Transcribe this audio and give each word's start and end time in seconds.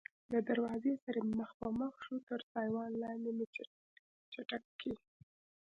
له 0.33 0.39
دروازې 0.49 0.93
سره 1.05 1.19
مخ 1.37 1.49
په 1.61 1.67
مخ 1.79 1.93
شوو، 2.03 2.25
تر 2.29 2.39
سایوان 2.51 2.91
لاندې 3.03 3.31
په 3.37 3.45
چټک 4.33 4.63
کې. 4.79 4.93